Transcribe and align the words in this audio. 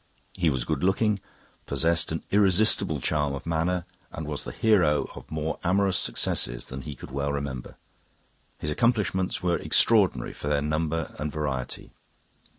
He 0.33 0.49
was 0.49 0.65
good 0.65 0.81
looking, 0.81 1.19
possessed 1.67 2.11
an 2.11 2.23
irresistible 2.31 2.99
charm 2.99 3.35
of 3.35 3.45
manner, 3.45 3.85
and 4.11 4.25
was 4.25 4.45
the 4.45 4.51
hero 4.51 5.07
of 5.13 5.29
more 5.29 5.59
amorous 5.63 5.95
successes 5.95 6.65
than 6.65 6.81
he 6.81 6.95
could 6.95 7.11
well 7.11 7.31
remember. 7.31 7.75
His 8.57 8.71
accomplishments 8.71 9.43
were 9.43 9.57
extraordinary 9.59 10.33
for 10.33 10.47
their 10.47 10.63
number 10.63 11.13
and 11.19 11.31
variety. 11.31 11.91